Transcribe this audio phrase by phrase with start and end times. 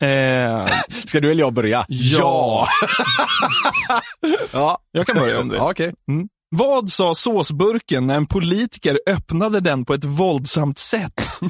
[0.00, 0.66] Eh,
[1.04, 1.84] Ska du eller jag börja?
[1.88, 2.66] Ja.
[4.52, 4.78] ja.
[4.92, 5.56] jag kan börja om du.
[5.56, 5.94] Ja, okej.
[6.50, 11.40] Vad sa såsburken när en politiker öppnade den på ett våldsamt sätt?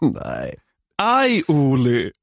[0.00, 0.54] Nej.
[1.02, 2.10] Aj, Oli.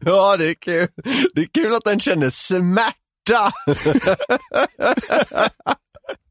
[0.00, 0.88] Ja, det är kul.
[1.34, 3.52] Det är kul att den känner smärta.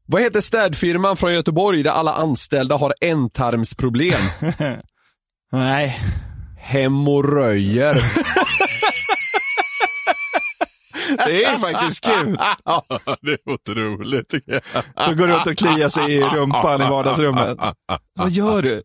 [0.06, 4.20] Vad heter städfirman från Göteborg där alla anställda har ändtarmsproblem?
[5.52, 6.00] Nej.
[6.58, 8.02] Hemorröjer.
[11.26, 12.38] Det är faktiskt kul.
[12.64, 12.84] ja,
[13.22, 14.62] det är otroligt tycker jag.
[15.08, 17.58] Då går runt och kliar sig i rumpan i vardagsrummet.
[18.14, 18.82] Vad gör du?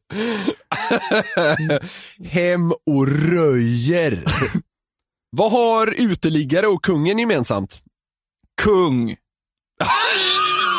[2.29, 4.23] Hemorröjer.
[5.29, 7.81] Vad har uteliggare och kungen gemensamt?
[8.61, 9.15] Kung.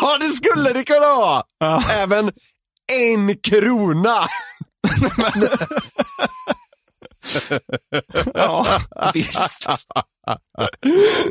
[0.02, 1.42] Ja, det skulle det kunna vara!
[1.58, 1.82] Ja.
[1.92, 2.30] Även
[2.92, 4.14] en krona.
[8.34, 8.66] Ja,
[9.14, 9.66] visst.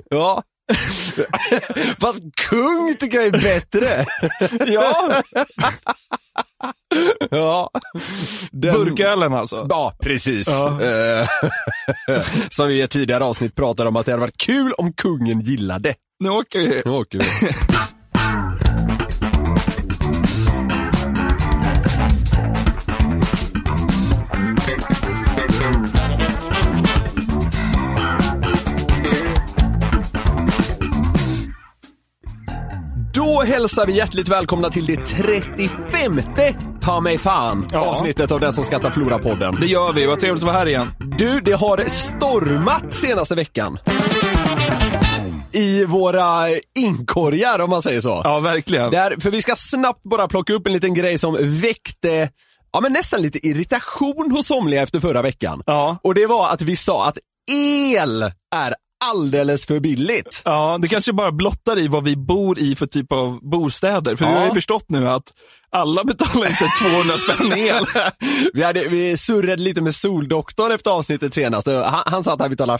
[0.09, 0.43] Ja.
[1.99, 4.05] Fast kung tycker jag är bättre.
[4.67, 5.21] Ja,
[7.31, 7.69] Ja.
[8.51, 9.65] Den- burkölen alltså.
[9.69, 10.47] Ja, precis.
[10.47, 10.81] Ja.
[10.81, 11.27] Eh,
[12.49, 15.41] Som vi i ett tidigare avsnitt pratade om att det hade varit kul om kungen
[15.41, 15.95] gillade.
[16.19, 16.81] Nu åker vi.
[16.85, 17.25] Nu åker vi.
[33.31, 36.21] Då hälsar vi hjärtligt välkomna till det 35
[36.81, 37.79] Ta mig fan Ja.
[37.79, 39.57] avsnittet av Den som skrattar förlorar-podden.
[39.61, 40.05] Det gör vi.
[40.05, 40.87] Vad trevligt att vara här igen.
[41.17, 43.77] Du, det har stormat senaste veckan.
[45.51, 46.47] I våra
[46.79, 48.21] inkorgar om man säger så.
[48.23, 48.91] Ja, verkligen.
[48.91, 52.29] Där, för vi ska snabbt bara plocka upp en liten grej som väckte
[52.73, 55.63] Ja men nästan lite irritation hos somliga efter förra veckan.
[55.65, 55.97] Ja.
[56.03, 57.17] Och det var att vi sa att
[57.51, 58.21] el
[58.55, 58.75] är
[59.05, 60.41] alldeles för billigt.
[60.45, 64.15] Ja, det kanske bara blottar i vad vi bor i för typ av bostäder.
[64.15, 64.37] För vi Ja.
[64.39, 65.31] har ju förstått nu att
[65.71, 67.85] alla betalar inte 200 spänn el.
[68.53, 71.67] Vi, hade, vi surrade lite med Soldoktorn efter avsnittet senast.
[71.67, 72.77] Han, han sa att han betalar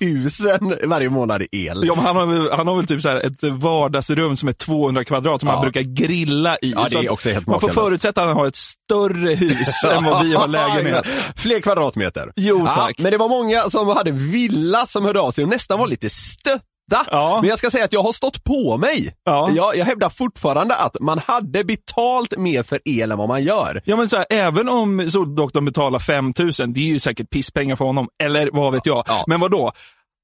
[0.00, 1.82] 5000 varje månad i el.
[1.86, 5.04] Ja, men han, har han har väl typ så här ett vardagsrum som är 200
[5.04, 5.54] kvadrat som Ja.
[5.54, 6.72] han brukar grilla i.
[6.76, 10.04] Ja, det är också helt man får förutsätta att han har ett större hus än
[10.04, 11.06] vad vi har lägenhet.
[11.36, 12.32] Fler kvadratmeter.
[12.36, 12.98] Jo, tack.
[12.98, 16.10] men det var många som hade villa som hörde av sig och nästan var lite
[16.10, 16.60] stötta.
[16.90, 17.38] Ja.
[17.40, 19.14] Men jag ska säga att jag har stått på mig.
[19.24, 19.50] Ja.
[19.54, 23.82] Jag, jag hävdar fortfarande att man hade betalt mer för el än vad man gör.
[23.84, 27.84] Ja men så här, även om Soldoktorn betalar 5000, det är ju säkert pisspengar för
[27.84, 29.04] honom, eller vad vet jag.
[29.08, 29.24] Ja.
[29.26, 29.72] Men vad då?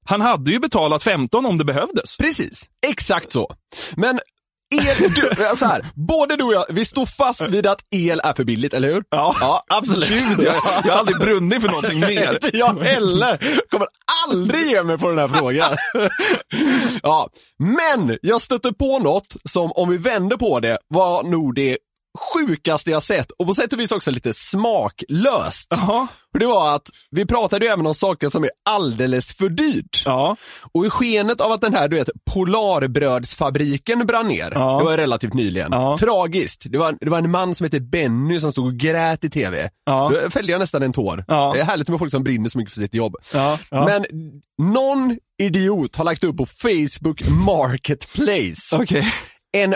[0.05, 2.17] Han hade ju betalat 15 om det behövdes.
[2.17, 3.55] Precis, exakt så.
[3.95, 4.19] Men
[4.75, 8.33] el, du, så här, både du och jag, vi står fast vid att el är
[8.33, 9.03] för billigt, eller hur?
[9.09, 10.09] Ja, ja absolut.
[10.09, 12.33] Gud, jag, jag har aldrig brunnit för någonting mer.
[12.43, 13.61] Inte jag heller.
[13.69, 13.87] Kommer
[14.25, 15.77] aldrig ge mig på den här frågan.
[17.03, 17.29] ja,
[17.59, 21.77] men jag stötte på något som, om vi vänder på det, var nog det
[22.33, 25.73] sjukaste jag sett och på sätt och vis också lite smaklöst.
[26.33, 30.01] Och det var att vi pratade ju även om saker som är alldeles för dyrt.
[30.05, 30.35] Ja.
[30.73, 34.77] Och i skenet av att den här, du vet, Polarbrödsfabriken brann ner, Ja.
[34.79, 35.71] det var relativt nyligen.
[35.99, 36.61] Tragiskt.
[36.65, 39.69] Det var, det var en man som hette Benny som stod och grät i tv.
[39.85, 40.11] Ja.
[40.23, 41.25] Då fällde jag nästan en tår.
[41.53, 43.15] Det är härligt med folk som brinner så mycket för sitt jobb.
[43.71, 44.05] Men
[44.61, 49.13] någon idiot har lagt upp på Facebook Marketplace Okej.
[49.53, 49.75] En,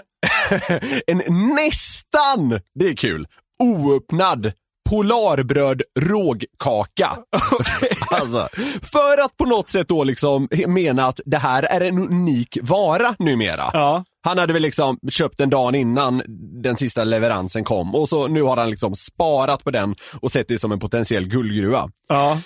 [1.08, 1.18] en
[1.56, 3.28] nästan, det är kul,
[3.60, 4.52] oöppnad
[4.90, 7.18] Polarbröd rågkaka.
[8.12, 8.48] alltså,
[8.82, 13.16] för att på något sätt då liksom mena att det här är en unik vara
[13.20, 13.70] numera.
[13.74, 14.04] Ja.
[14.24, 16.24] Han hade väl liksom köpt den dagen innan
[16.64, 20.48] den sista leveransen kom och så nu har han liksom sparat på den och sett
[20.48, 21.90] det som en potentiell guldgruva.
[22.10, 22.38] Ja.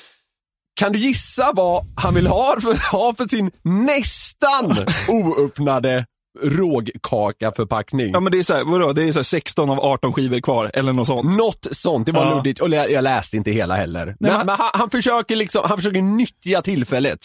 [0.76, 6.06] Kan du gissa vad han vill ha för, ha för sin nästan oöppnade
[6.44, 8.12] rågkakaförpackning?
[8.14, 10.40] Ja men det är så här, vadå, det är så här 16 av 18 skivor
[10.40, 11.38] kvar eller något sånt.
[11.38, 12.36] Något sånt, det var Ja.
[12.36, 14.06] luddigt och jag läste inte hela heller.
[14.20, 17.20] Men, men- men han, han försöker liksom, han försöker nyttja tillfället.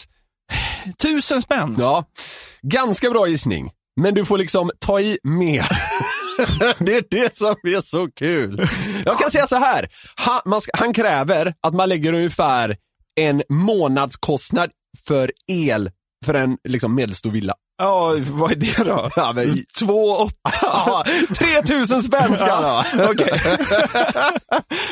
[1.01, 1.75] Tusen spänn!
[1.79, 2.05] Ja,
[2.61, 3.71] ganska bra gissning.
[4.01, 5.67] Men du får liksom ta i mer.
[6.85, 8.67] det är det som är så kul.
[9.05, 12.75] Jag kan säga så här, han, ska, han kräver att man lägger ungefär
[13.19, 14.69] en månadskostnad
[15.07, 15.91] för el
[16.25, 17.53] för en liksom medelstor villa.
[17.77, 19.09] Ja, vad är det då?
[19.15, 20.33] Ja, men- Två åtta.
[20.61, 21.03] Ja,
[21.37, 22.85] 3000 spänn ska han ha!
[23.11, 23.41] Okej.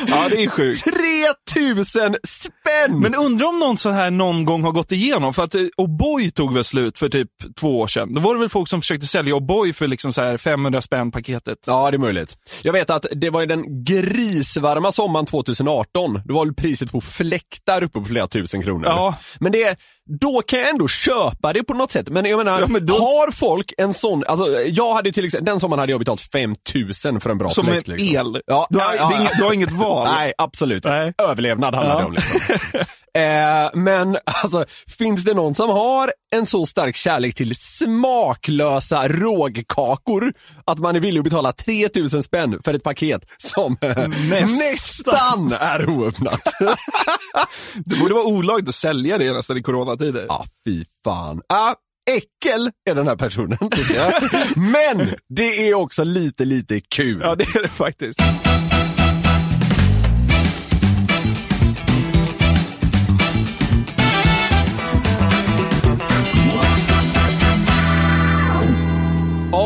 [0.06, 0.84] ja, det är sjukt.
[0.84, 3.00] 3000 spänn!
[3.00, 6.30] Men undrar om någon så här någon gång har gått igenom, för att eh, O'boy
[6.30, 7.28] tog väl slut för typ
[7.60, 8.14] två år sedan.
[8.14, 11.10] Då var det väl folk som försökte sälja O'boy för liksom så här 500 spänn
[11.12, 11.58] paketet.
[11.66, 12.36] Ja, det är möjligt.
[12.62, 16.20] Jag vet att det var ju den grisvarma sommaren 2018.
[16.24, 18.84] Då var väl priset på fläktar uppe på flera tusen kronor.
[18.86, 19.14] Ja.
[19.40, 19.76] Men det,
[20.20, 22.08] då kan jag ändå köpa det på något sätt.
[22.08, 25.44] Men jag menar, Ja, men då- har folk en sån, alltså jag hade till exempel,
[25.44, 27.88] den sommaren hade jag betalat 5000 för en bra Som fläkt.
[27.88, 28.16] en liksom.
[28.34, 28.42] el.
[28.46, 29.18] Ja, Du har- ja, ja.
[29.20, 30.08] inget- du har inget val.
[30.16, 30.84] Nej, absolut.
[30.84, 31.12] Nej.
[31.18, 32.12] Överlevnad handlar det om.
[32.12, 32.40] Liksom.
[33.16, 34.64] eh, men alltså,
[34.98, 40.32] finns det någon som har en så stark kärlek till smaklösa rågkakor
[40.64, 44.08] att man är villig att betala 3000 spänn för ett paket som eh,
[44.38, 46.42] nästan är oöppnat?
[47.84, 50.26] Det borde vara olagligt att sälja det nästan i coronatider.
[50.28, 51.40] Ja, fy fan.
[51.48, 51.74] Ah,
[52.10, 54.12] äckel är den här personen, tycker jag.
[54.56, 57.20] Men det är också lite, lite kul.
[57.24, 58.20] Ja, det är det faktiskt.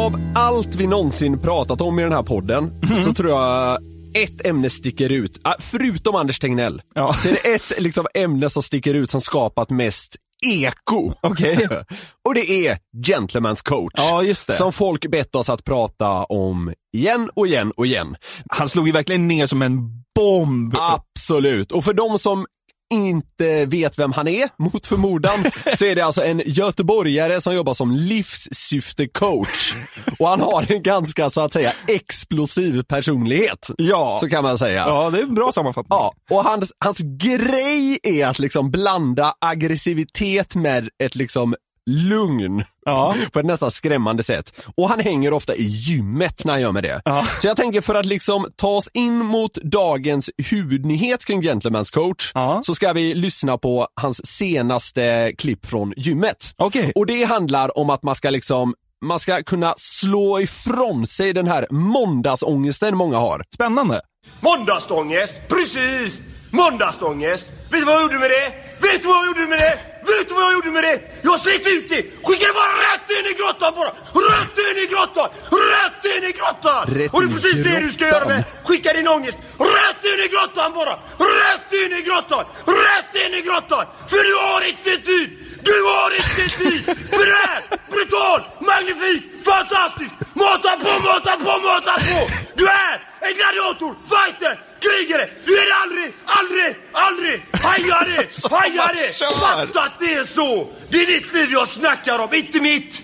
[0.07, 2.71] Av allt vi någonsin pratat om i den här podden
[3.05, 3.79] så tror jag
[4.15, 5.41] ett ämne sticker ut.
[5.45, 7.13] Ah, Förutom Anders Tegnell Ja.
[7.13, 10.17] så är det ett liksom, ämne som sticker ut som skapat mest
[10.47, 11.13] eko.
[11.21, 11.69] Okej.
[12.29, 13.93] Och det är Gentleman's coach.
[13.97, 14.53] Ja, just det.
[14.53, 18.17] Som folk bett oss att prata om igen och igen och igen.
[18.51, 19.79] Han slog ju verkligen ner som en
[20.15, 20.75] bomb.
[20.79, 21.73] Absolut.
[21.73, 22.47] Och för de som
[22.91, 25.45] inte vet vem han är, mot förmodan,
[25.79, 29.75] så är det alltså en göteborgare som jobbar som livssyftecoach.
[30.19, 33.71] Och han har en ganska, så att säga, explosiv personlighet.
[33.79, 34.19] Ja.
[34.21, 34.85] Så kan man säga.
[34.89, 35.99] Ja, det är en bra sammanfattning.
[35.99, 41.55] Ja, och hans, hans grej är att liksom blanda aggressivitet med ett liksom
[41.91, 42.65] lugn.
[42.85, 43.15] Ja.
[43.33, 44.61] På ett nästan skrämmande sätt.
[44.77, 47.03] Och han hänger ofta i gymmet när han gör med det.
[47.05, 47.27] Ja.
[47.41, 52.31] Så jag tänker för att liksom ta oss in mot dagens huvudnyhet kring Gentleman's coach,
[52.35, 52.61] Ja.
[52.65, 56.55] så ska vi lyssna på hans senaste klipp från gymmet.
[56.57, 56.93] Okej.
[56.95, 61.49] Och det handlar om att man ska liksom man ska kunna slå ifrån sig den
[61.49, 63.43] här måndagsångesten många har.
[63.55, 64.01] Spännande.
[64.41, 66.21] Måndagsångest, precis!
[66.51, 67.51] Måndagsångest!
[67.71, 68.49] Vet du vad jag gjorde med det?
[68.87, 69.79] Vet du vad jag gjorde med det?
[70.11, 71.01] Vet du vad jag gjorde med det?
[71.23, 72.03] Jag slet ut det!
[72.25, 73.91] Skickade bara rätt in i grottan bara!
[74.33, 75.29] Rätt in i grottan!
[75.75, 76.83] Rätt in i grottan!
[76.99, 78.45] Rätt Och det är precis det du ska göra med!
[78.65, 79.39] Skicka din ångest!
[79.59, 80.95] Rätt in i grottan bara!
[81.41, 82.45] Rätt in i grottan!
[82.67, 83.85] Rätt in i grottan!
[84.11, 85.29] För du har inte tid!
[85.63, 86.85] Du har inte tid!
[87.15, 87.61] För det här!
[87.93, 88.41] Brutal!
[88.71, 89.23] Magnifik!
[89.45, 90.15] Fantastisk!
[90.35, 92.19] Mata på, mata på!
[92.55, 93.93] Du är en gladiator!
[94.13, 94.55] Fighter!
[94.85, 95.29] Krigare!
[95.47, 96.09] Du är det aldrig!
[96.27, 96.77] Aldrig!
[96.93, 97.37] Aldrig!
[97.63, 98.49] Haja det!
[98.57, 99.00] Haja det!
[99.15, 99.27] Kör!
[99.35, 100.69] Fatta att det är så!
[100.89, 103.03] Det är ditt liv jag snackar om, inte mitt!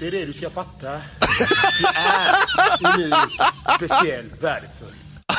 [0.00, 1.00] Det är det du ska fatta.
[2.80, 3.40] Du är unik,
[3.76, 4.94] speciell, värdefull.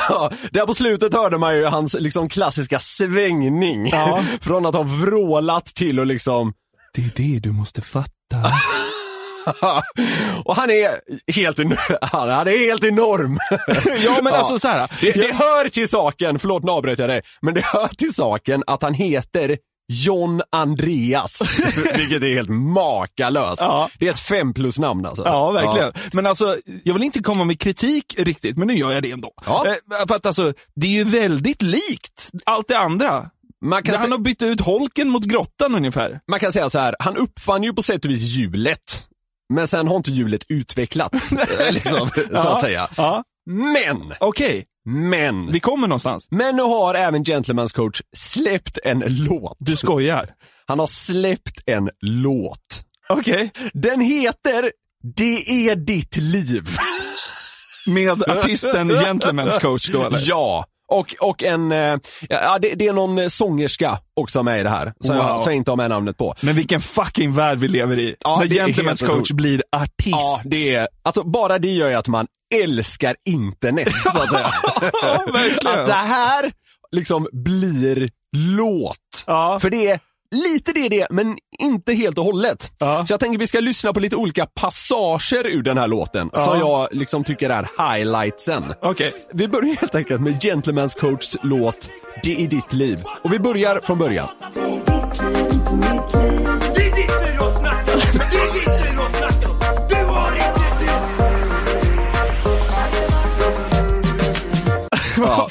[0.08, 3.86] Ja, där på slutet hörde man ju hans liksom klassiska svängning.
[3.86, 4.22] Ja.
[4.40, 6.52] Från att ha vrålat till och liksom
[6.94, 8.12] Det är det du måste fatta.
[10.44, 10.90] och han är
[11.32, 11.58] helt,
[12.02, 13.38] han är helt enorm.
[14.04, 14.90] Ja, men alltså så här.
[15.00, 18.64] Det, det hör till saken, förlåt nu avbröt jag dig, men det hör till saken
[18.66, 19.56] att han heter
[19.92, 21.40] John Andreas,
[21.96, 23.60] vilket är helt makalöst.
[23.60, 23.88] Ja.
[23.98, 25.22] Det är ett fem plus namn alltså.
[25.26, 25.92] Ja, verkligen.
[26.12, 29.32] Men alltså, jag vill inte komma med kritik riktigt, men nu gör jag det ändå.
[29.46, 29.64] Ja.
[29.66, 33.30] Eh, för att alltså, det är ju väldigt likt allt det andra.
[33.64, 36.20] Man kan, Han har bytt ut holken mot grottan ungefär.
[36.30, 39.06] man kan säga så här, han uppfann ju på sätt och vis hjulet.
[39.54, 42.88] Men sen har inte hjulet utvecklats, eh, liksom, så Ja, att säga.
[42.96, 44.64] Ja, Men, okej.
[44.84, 46.28] Men, Vi kommer någonstans.
[46.30, 49.56] men nu har även Gentleman's coach släppt en låt.
[49.60, 50.30] Du skojar.
[50.66, 52.58] Han har släppt en låt.
[53.08, 53.50] Okej.
[53.74, 54.72] Den heter
[55.16, 56.68] Det är ditt liv.
[57.86, 60.18] Med artisten Gentleman's coach då eller?
[60.22, 61.96] Ja, och, och en, eh,
[62.28, 65.24] ja det, det är någon sångerska också med i det här, som, Wow.
[65.26, 66.34] jag, som jag inte har med namnet på.
[66.40, 68.16] Men vilken fucking värld vi lever i.
[68.20, 69.32] Ja, När Gentlemen's coach otroligt.
[69.36, 70.12] blir artist.
[70.12, 72.26] Ja, det är, alltså bara det gör ju att man
[72.64, 74.46] älskar internet, så att säga.
[75.64, 76.52] Att det här
[76.92, 78.96] liksom blir låt.
[79.26, 79.58] Ja.
[79.60, 80.00] För det är
[80.32, 82.72] lite det det är, men inte helt och hållet.
[82.78, 83.06] Ja.
[83.06, 86.58] Så jag tänker vi ska lyssna på lite olika passager ur den här låten, som
[86.58, 88.64] jag liksom tycker är highlightsen.
[88.82, 89.12] Okej.
[89.32, 91.90] Vi börjar helt enkelt med Gentleman's Coachs låt
[92.22, 92.98] Det är ditt liv.
[93.22, 94.28] Och vi börjar från början.
[94.54, 96.71] Det är ditt liv jag
[105.26, 105.48] Ja.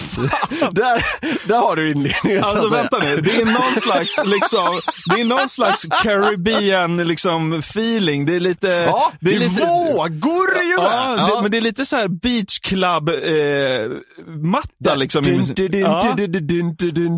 [0.72, 1.06] där,
[1.48, 2.42] där har du inledningen.
[2.42, 7.54] så Alltså vänta nu, det är någon slags, liksom, det är någon slags Caribbean liksom,
[7.54, 8.26] feeling.
[8.26, 8.68] Det är lite...
[8.68, 10.74] Ja, det är lite, vågor ju.
[10.78, 13.98] Ja, det, men det är lite så här beach club eh,
[14.28, 15.24] matta liksom.
[15.72, 16.16] Ja.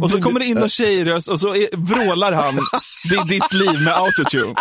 [0.03, 2.55] Och så kommer det in någon tjejröst och så är, vrålar han
[3.09, 4.55] Det är ditt liv med autotune.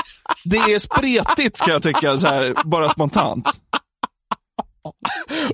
[0.45, 3.49] Det är spretigt kan jag tycka, så här, bara spontant.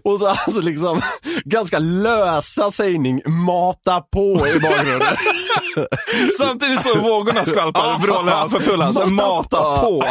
[0.04, 1.00] Och så alltså liksom
[1.44, 5.00] ganska lösa sägning, mata på i bakgrunden.
[6.38, 10.04] Samtidigt som vågorna skvalpar vrålar han för full alltså, mata på.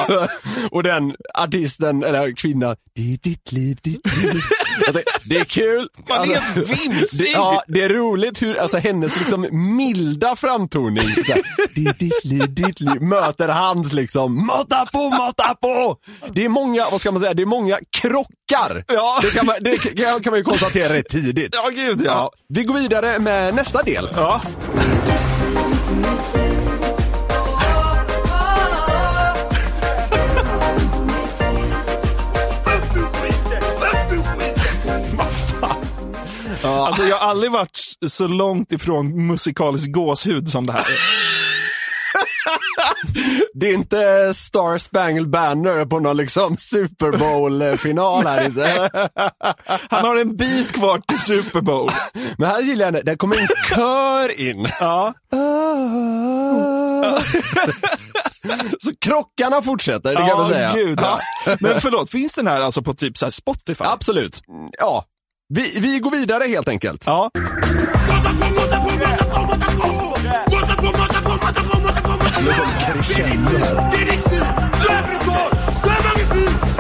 [0.72, 4.42] Och den artisten, eller kvinnan, det är ditt liv, ditt liv.
[4.86, 5.90] Tänkte, det är kul.
[6.10, 7.26] Man är helt vimsig.
[7.26, 9.48] det, ja, det är roligt hur, alltså hennes liksom
[9.78, 11.42] milda framtoning, så här,
[11.76, 15.98] det är ditt liv, ditt liv, möter hans liksom, mata på, mata på.
[16.32, 18.86] Det är många, vad ska man säga, det är många krockar.
[18.88, 19.20] Ja.
[19.22, 21.56] Det kan man, det kan, kan man ju konstatera rätt tidigt.
[21.64, 22.32] Ja, gud ja.
[22.50, 24.10] Vi går vidare med nästa del.
[24.16, 24.42] ja.
[36.64, 40.86] Alltså jag har aldrig varit så långt ifrån musikalisk gåshud som det här.
[43.54, 48.90] Det är inte Star Spangled Banner på någon liksom Super Bowl-final här inte.
[49.90, 51.92] Han har en bit kvar till Super Bowl.
[52.38, 54.68] Men här gillar jag det, där kommer en kör in.
[54.80, 55.14] Ja.
[58.80, 60.74] Så krockarna fortsätter, det kan man säga.
[60.76, 61.20] Gud, ja.
[61.60, 63.84] Men förlåt, finns den här alltså på typ så Spotify?
[63.84, 64.42] Absolut.
[64.80, 65.06] Ja.
[65.54, 67.04] Vi, vi går vidare helt enkelt.
[67.06, 67.32] Ja.
[72.38, 73.36] Det är.
[73.92, 74.18] Det.
[74.82, 75.52] Du är brutal.
[75.84, 76.78] Du är magnifik.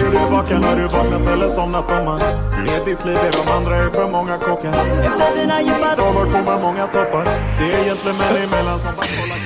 [0.00, 3.52] Är du vaken har du vaknat eller somnat om man är ditt liv, är de
[3.52, 4.72] andra är för många kockar
[5.96, 7.24] Dagar kommer många toppar
[7.58, 9.40] Det är egentligen män emellan som bara kollar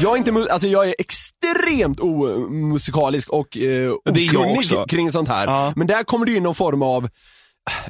[0.00, 5.46] Jag är, inte, alltså jag är extremt omusikalisk och eh, okunnig kring sånt här.
[5.46, 5.72] Ja.
[5.76, 7.08] Men där kommer det ju in någon form av,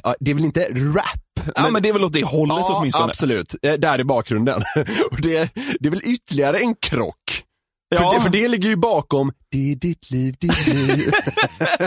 [0.03, 1.05] ja, det är väl inte rap?
[1.55, 3.05] ja, men det är väl åt det hållet Ja, åtminstone.
[3.09, 3.55] absolut.
[3.61, 4.61] Eh, Där i bakgrunden.
[5.11, 7.41] Och det, det är väl ytterligare en krock.
[7.95, 8.13] För, Ja.
[8.13, 11.11] det, för det ligger ju bakom, det är ditt liv, ditt liv.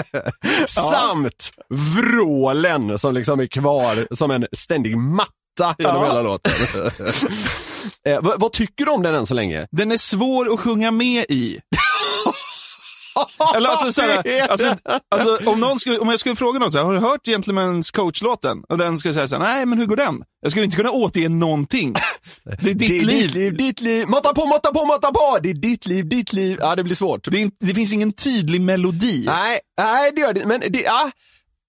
[0.67, 1.51] Samt
[1.97, 6.07] vrålen som liksom är kvar som en ständig matta genom Ja.
[6.07, 6.53] hela låten.
[8.07, 9.67] eh, vad, vad tycker du om den än så länge?
[9.71, 11.61] Den är svår att sjunga med i.
[13.57, 14.77] Eller alltså, såhär, alltså,
[15.11, 17.95] alltså om, någon skulle, om jag skulle fråga någon så här, har du hört Gentlemen's
[17.97, 18.63] coach-låten?
[18.69, 20.23] Och den skulle säga nej men hur går den?
[20.43, 21.95] Jag skulle inte kunna återge någonting.
[22.63, 23.23] Det är ditt det är liv.
[23.23, 24.09] ditt liv, ditt liv.
[24.09, 25.39] Matta på, matta på, matta på!
[25.43, 26.59] Det är ditt liv, ditt liv.
[26.61, 27.31] Ja, det blir svårt.
[27.31, 29.25] Det, är inte- det finns ingen tydlig melodi.
[29.27, 31.11] Nej, nej det gör det Men det, ja,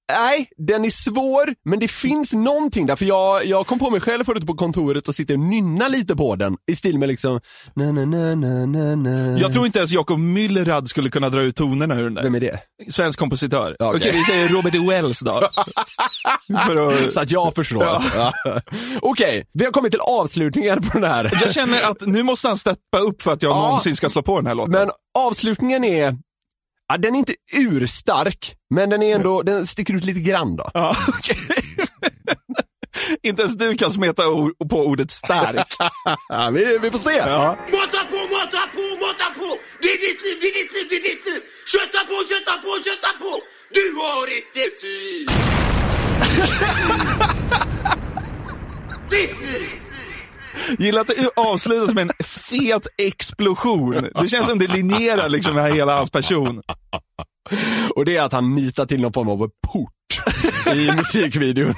[0.10, 2.96] nej, den är svår, men det finns någonting där.
[2.96, 6.16] För jag, jag kom på mig själv förut på kontoret och sitter och nynna lite
[6.16, 6.58] på den.
[6.72, 7.40] I stil med liksom,
[7.76, 9.40] na na na na na na.
[9.40, 12.24] Jag tror inte ens Jakob Myllerad skulle kunna dra ut tonerna ur den där.
[12.24, 12.60] Vem är det?
[12.90, 13.76] Svensk kompositör.
[13.80, 14.12] Okej, okej.
[14.12, 14.76] vi säger Robert.
[14.90, 15.32] Wells då.
[16.54, 17.84] Att, Så att jag förstår.
[17.84, 18.34] Ja.
[19.02, 21.38] Okej, vi har kommit till avslutningen på den här.
[21.42, 23.62] jag känner att nu måste han steppa upp för att jag Ja.
[23.62, 24.72] någonsin ska slå på den här låten.
[24.72, 26.18] Men avslutningen är,
[26.90, 30.72] ja, den är inte urstark, men den är ändå, den sticker ut lite grann då.
[30.74, 31.38] Ja, okej.
[33.24, 34.24] Inte ens du kan smeta
[34.70, 35.68] på ordet stark.
[36.30, 37.18] Ja, vi, vi får se.
[37.18, 37.58] Ja.
[37.72, 39.58] Mata på, mata på, mata på!
[39.82, 41.42] Det är ditt liv, det är ditt liv, det är ditt liv!
[41.66, 43.42] Kötta på, kötta på, kötta på!
[43.74, 45.30] Du har inte tid!
[49.10, 49.89] ditt liv!
[50.80, 54.08] Gillar att det avslutas med en fet explosion.
[54.22, 56.62] Det känns som det linjerar liksom hela hans person.
[57.96, 59.92] Och det är att han nitar till någon form av port
[60.76, 61.74] i musikvideon.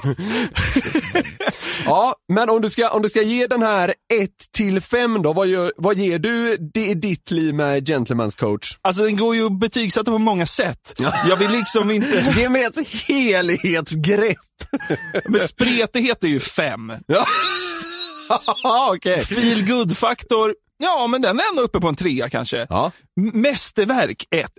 [1.86, 5.32] Ja, men om du ska, om du ska ge den här 1 till 5 då,
[5.32, 8.76] vad, gör, vad ger du det i ditt liv med Gentleman's coach?
[8.82, 10.94] Alltså den går ju att betygsätta på många sätt.
[11.28, 12.32] Jag vill liksom inte...
[12.36, 14.38] Ge mig ett helhetsgrepp.
[15.24, 16.92] Men spretighet är ju fem.
[17.06, 17.26] Ja.
[18.92, 19.24] Okej.
[19.24, 22.66] Feel good faktor ja men den är ändå uppe på en trea kanske.
[22.70, 22.90] Ja.
[23.32, 24.52] Mästerverk ett.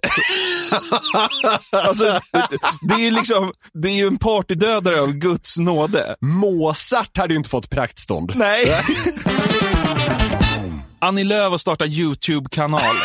[1.88, 2.20] alltså,
[2.82, 6.16] det är ju liksom, det är ju en partydödare av Guds nåde.
[6.22, 8.32] Mozart hade ju inte fått praktstånd.
[8.36, 8.72] Nej.
[11.00, 12.96] Annie Lööf har startat YouTube-kanal.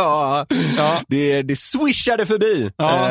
[0.00, 1.02] Ja, Ja.
[1.08, 2.94] Det, det swishade förbi Ja.
[3.04, 3.08] eh,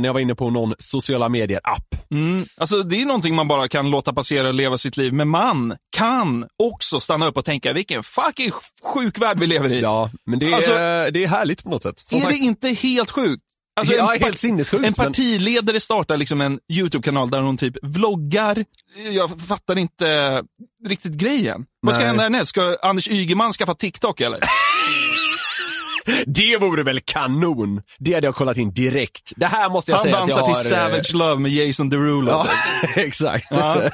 [0.00, 1.94] när jag var inne på någon sociala medier-app.
[2.10, 2.46] Mm.
[2.56, 5.12] Alltså, det är någonting man bara kan låta passera och leva sitt liv.
[5.12, 8.50] Men man kan också stanna upp och tänka, vilken fucking
[8.94, 9.80] sjuk värld vi lever i.
[9.80, 10.72] Ja, men det är, Alltså-
[11.12, 11.98] det är härligt på något sätt.
[12.06, 13.42] Som är sagt, det inte helt sjukt?
[13.80, 14.74] Alltså, ja, en helt sinnessjukt.
[14.86, 18.64] En men- partiledare startar liksom en YouTube-kanal där hon typ vloggar.
[19.12, 20.42] Jag fattar inte
[20.88, 21.64] riktigt grejen.
[21.80, 22.08] Vad ska Nej.
[22.08, 22.48] hända härnäst?
[22.48, 24.40] Ska Anders Ygeman skaffa TikTok eller?
[26.26, 27.82] Det vore väl kanon?
[27.98, 29.32] Det hade jag kollat in direkt.
[29.36, 30.62] Det här måste jag Han säga att jag dansar har...
[30.62, 32.30] till Savage Love med Jason Derulo.
[32.30, 32.46] Ja,
[32.96, 33.46] exakt.
[33.50, 33.76] Ja.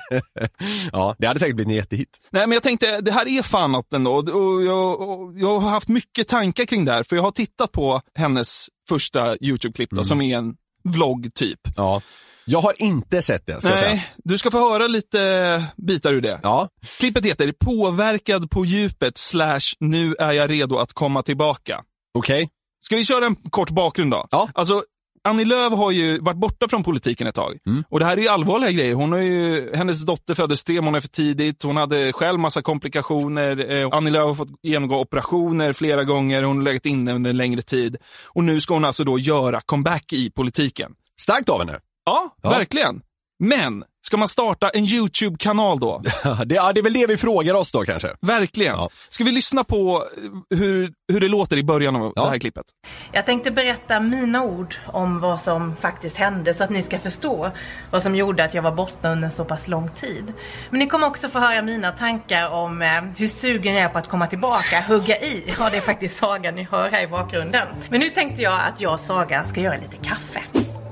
[0.92, 1.16] Ja.
[1.18, 2.18] det hade säkert blivit en jättehit.
[2.30, 4.12] Nej, men jag tänkte, det här är fan något ändå.
[4.12, 7.72] Och jag, och jag har haft mycket tankar kring det här, för jag har tittat
[7.72, 10.54] på hennes första YouTube-klipp då, som är en
[10.84, 11.60] vlogg typ.
[11.76, 12.02] Ja.
[12.44, 13.90] Jag har inte sett det, ska jag säga.
[13.90, 16.40] Nej, du ska få höra lite bitar ur det.
[16.42, 16.68] Ja.
[16.98, 21.80] Klippet heter Påverkad på djupet slash nu är jag redo att komma tillbaka.
[22.14, 22.48] Okej.
[22.84, 24.26] Ska vi köra en kort bakgrund då?
[24.30, 24.48] Ja.
[24.54, 24.82] Alltså,
[25.24, 27.58] Annie Lööf har ju varit borta från politiken ett tag.
[27.66, 27.84] Mm.
[27.88, 28.94] Och det här är ju allvarliga grejer.
[28.94, 31.62] Hon har ju, hennes dotter föddes tre månader för tidigt.
[31.62, 33.72] Hon hade själv massa komplikationer.
[33.82, 36.42] Eh, Annie Lööf har fått genomgå operationer flera gånger.
[36.42, 37.96] Hon har legat inne under en längre tid.
[38.26, 40.92] Och nu ska hon alltså då göra comeback i politiken.
[41.20, 41.78] Starkt av henne.
[42.04, 42.50] Ja, Ja.
[42.50, 43.02] verkligen.
[43.44, 46.02] Men, ska man starta en YouTube-kanal då?
[46.46, 48.08] det, ja, det är väl det vi frågar oss då kanske.
[48.20, 48.74] Verkligen.
[48.74, 48.88] Ja.
[49.08, 50.04] Ska vi lyssna på
[50.52, 52.22] eh, hur, hur det låter i början av Ja.
[52.24, 52.64] det här klippet?
[53.12, 57.50] Jag tänkte berätta mina ord om vad som faktiskt hände så att ni ska förstå
[57.90, 60.32] vad som gjorde att jag var borta under så pass lång tid.
[60.70, 63.98] Men ni kommer också få höra mina tankar om eh, hur sugen jag är på
[63.98, 65.54] att komma tillbaka, hugga i.
[65.58, 67.68] Ja, det är faktiskt Saga ni hör här i bakgrunden.
[67.90, 70.42] Men nu tänkte jag att jag och Saga ska göra lite kaffe.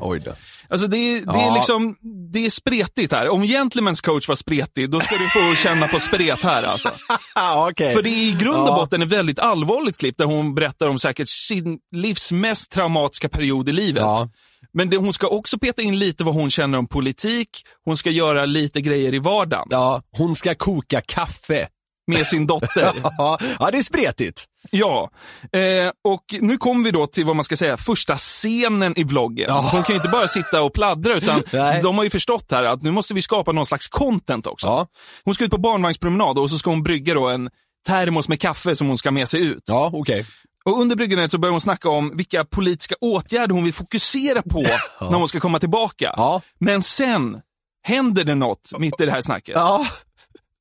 [0.01, 0.33] Oj då.
[0.71, 1.97] Alltså det är, det är liksom,
[2.33, 3.29] det är spretigt här.
[3.29, 6.89] Om Gentlemen's coach var spretig, då ska du få känna på spret här alltså.
[7.57, 7.95] Okej.
[7.95, 8.75] För det är i grund och Ja.
[8.77, 13.69] botten ett väldigt allvarligt klipp där hon berättar om säkert sin livs mest traumatiska period
[13.69, 14.01] i livet.
[14.03, 14.29] Ja.
[14.73, 17.49] Men det, hon ska också peta in lite vad hon känner om politik,
[17.85, 21.69] hon ska göra lite grejer i vardagen Ja, hon ska koka kaffe.
[22.11, 22.93] Med sin dotter.
[23.19, 24.45] Ja, ja det är spretigt.
[24.71, 25.11] Ja,
[25.53, 29.45] eh, och nu kommer vi då till vad man ska säga, första scenen i vloggen.
[29.49, 29.69] Ja.
[29.73, 31.83] Hon kan ju inte bara sitta och pladdra utan Nej.
[31.83, 34.67] de har ju förstått här att nu måste vi skapa någon slags content också.
[34.67, 34.87] Ja.
[35.25, 37.51] Hon ska ut på barnvagnspromenad och så ska hon brygga då en
[37.87, 39.63] termos med kaffe som hon ska med sig ut.
[39.67, 40.27] Ja, okej.
[40.65, 44.63] Och under bryggandet så börjar hon snacka om vilka politiska åtgärder hon vill fokusera på
[45.01, 46.15] när hon ska komma tillbaka.
[46.17, 46.43] Ja.
[46.59, 47.41] Men sen
[47.83, 49.55] händer det något mitt i det här snacket.
[49.55, 49.87] Ja.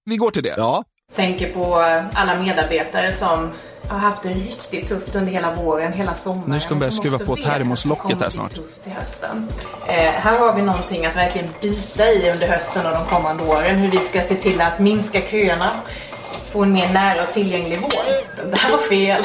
[0.06, 0.56] Vi går till det.
[1.16, 1.76] Tänker på
[2.14, 3.52] alla medarbetare som
[3.88, 6.52] har haft det riktigt tufft under hela våren, hela sommaren.
[6.52, 8.56] Nu ska hon börja skruva på termoslocket här snart.
[8.56, 9.48] tufft till hösten.
[9.88, 13.76] Eh, här har vi någonting att verkligen bita i under hösten och de kommande åren.
[13.76, 15.70] Hur vi ska se till att minska köerna,
[16.52, 17.92] få en mer nära och tillgänglig vård.
[18.52, 19.24] Det här var fel.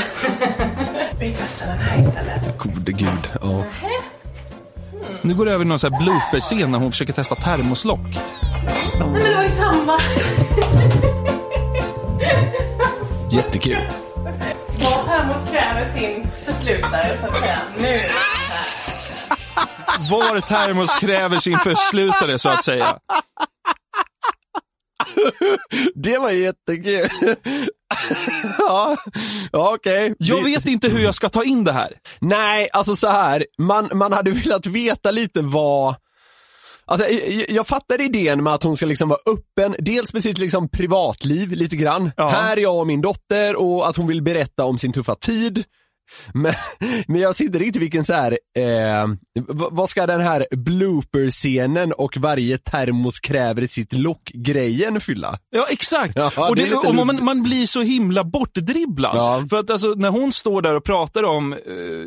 [1.20, 2.58] vi testar den här istället.
[2.58, 3.28] Gode gud.
[3.42, 3.62] Ja.
[5.22, 8.00] Nu går det över i någon sån här blooper-scen när hon försöker testa termoslock.
[8.98, 9.98] Nej men det var ju samma.
[13.34, 13.76] Jättekul.
[14.80, 17.58] Var termos kräver sin förslutare så att säga.
[17.78, 18.00] Nu.
[20.10, 22.98] Var termos kräver sin förslutare så att säga.
[25.94, 27.08] Det var jättekul.
[28.58, 28.96] ja,
[29.52, 30.14] okej.
[30.18, 31.92] Jag Det- vet inte hur jag ska ta in det här.
[32.20, 33.46] Nej, alltså så här.
[33.58, 35.94] Man, man hade velat veta lite vad
[36.86, 40.38] Alltså, jag, jag fattar idén med att hon ska liksom vara öppen, dels med sitt
[40.38, 42.10] liksom privatliv lite grann.
[42.16, 42.28] Ja.
[42.28, 45.64] Här är jag och min dotter och att hon vill berätta om sin tuffa tid.
[46.34, 46.52] Men,
[47.06, 49.08] men jag ser inte riktigt vilken så här, eh,
[49.48, 55.38] vad ska den här blooper-scenen och varje termos kräver sitt lock-grejen fylla?
[55.50, 56.12] Ja, exakt.
[56.16, 59.16] Ja, och det och man, man blir så himla bortdribblad.
[59.16, 59.44] Ja.
[59.50, 61.58] För att alltså, när hon står där och pratar om eh,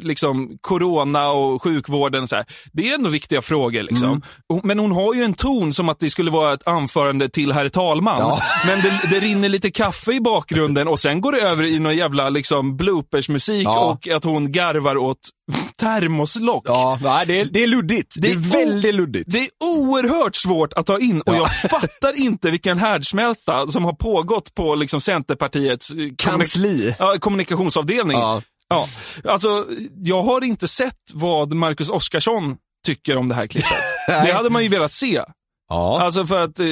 [0.01, 3.83] liksom, corona och sjukvården, så här, det är ändå viktiga frågor.
[3.83, 4.09] Liksom.
[4.09, 4.61] Mm.
[4.63, 7.69] Men hon har ju en ton som att det skulle vara ett anförande till herr
[7.69, 8.19] talman.
[8.19, 8.39] Ja.
[8.67, 11.95] Men det, det rinner lite kaffe i bakgrunden och sen går det över i någon
[11.95, 13.91] jävla liksom, bloopers-musik Ja.
[13.91, 15.19] och att hon garvar åt
[15.81, 16.63] termoslock.
[16.67, 18.13] Ja, nej, det, är, det är luddigt.
[18.17, 19.31] Det är, o- väldigt luddigt.
[19.31, 19.47] Det är
[19.77, 21.37] oerhört svårt att ta in och Ja.
[21.37, 26.95] jag fattar inte vilken härdsmälta som har pågått på liksom Centerpartiets eh, kommunik- Kansli.
[26.99, 28.17] ja, kommunikationsavdelning.
[28.17, 28.41] Ja.
[28.69, 28.87] Ja.
[29.23, 29.65] Alltså,
[30.03, 33.71] jag har inte sett vad Marcus Oskarsson tycker om det här klippet.
[34.07, 35.21] det hade man ju velat se.
[35.69, 36.01] Ja.
[36.01, 36.65] Alltså för att eh,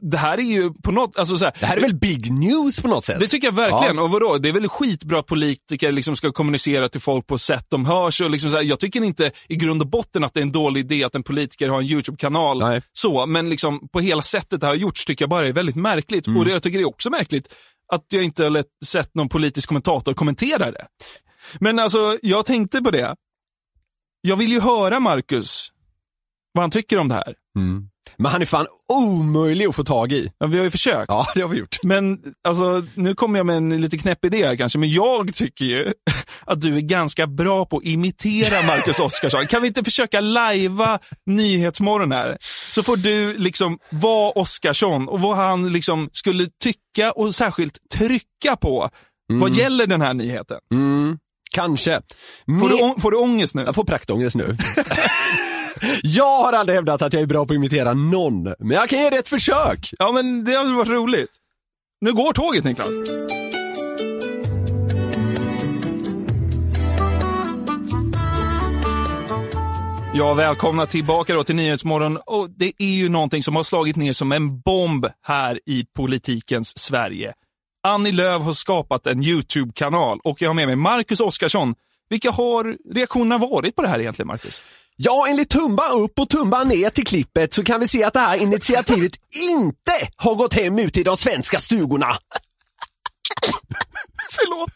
[0.00, 2.80] det här är ju på något, alltså så här, Det här är väl big news
[2.80, 3.20] på något sätt?
[3.20, 3.98] det tycker jag verkligen.
[3.98, 7.66] Och vadå, det är väl skitbra att politiker liksom ska kommunicera till folk på sätt
[7.68, 8.20] de hörs.
[8.20, 10.52] Och liksom så här, jag tycker inte i grund och botten att det är en
[10.52, 12.80] dålig idé att en politiker har en YouTube-kanal.
[12.92, 16.26] Så, men liksom på hela sättet det har gjorts tycker jag bara är väldigt märkligt.
[16.26, 16.38] Mm.
[16.38, 17.54] Och det, jag tycker det är också märkligt
[17.92, 20.86] att jag inte har sett någon politisk kommentator kommentera det.
[21.60, 23.16] Men alltså, jag tänkte på det.
[24.20, 25.68] Jag vill ju höra Marcus,
[26.52, 27.34] vad han tycker om det här.
[27.56, 27.88] Mm.
[28.16, 30.32] Men han är fan omöjlig att få tag i.
[30.38, 31.04] Ja, vi har ju försökt.
[31.08, 31.76] Ja, det har vi gjort.
[31.82, 35.64] Men alltså, nu kommer jag med en lite knäpp idé här kanske, men jag tycker
[35.64, 35.92] ju
[36.46, 39.46] att du är ganska bra på att imitera Marcus Oskarsson.
[39.46, 42.38] Kan vi inte försöka lajva Nyhetsmorgon här?
[42.74, 48.56] Så får du liksom vara Oskarsson och vad han liksom skulle tycka och särskilt trycka
[48.56, 48.90] på
[49.32, 50.58] vad gäller den här nyheten.
[50.74, 51.18] Mm.
[51.52, 52.00] Kanske.
[52.60, 53.62] Får, Me- du, får du ångest nu?
[53.62, 54.56] Jag får praktångest nu.
[56.02, 58.98] jag har aldrig hävdat att jag är bra på att imitera någon, men jag kan
[58.98, 59.90] ge det ett försök.
[59.98, 61.30] Ja, men det hade varit roligt.
[62.00, 62.88] Nu går tåget Niklas.
[70.14, 72.16] Ja, välkomna tillbaka då till Nyhetsmorgon.
[72.16, 76.78] Och det är ju någonting som har slagit ner som en bomb här i politikens
[76.78, 77.34] Sverige.
[77.82, 81.74] Annie Lööf har skapat en YouTube-kanal och jag har med mig Marcus Oskarsson.
[82.10, 84.62] Vilka har reaktionerna varit på det här egentligen, Marcus?
[85.04, 88.20] Ja, enligt tumba upp och tumba ner till klippet så kan vi se att det
[88.20, 89.12] här initiativet
[89.50, 92.06] inte har gått hem ut i de svenska stugorna.
[94.30, 94.70] Förlåt.